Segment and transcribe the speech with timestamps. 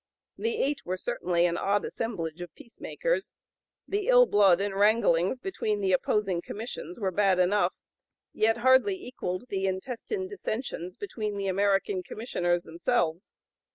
[0.35, 3.33] The eight were certainly an odd assemblage of peacemakers.
[3.87, 7.75] The ill blood and wranglings between the opposing Commissions were bad enough,
[8.33, 13.31] yet hardly equalled the intestine dissensions between the American Commissioners themselves.